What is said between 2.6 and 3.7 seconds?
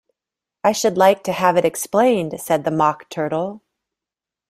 the Mock Turtle.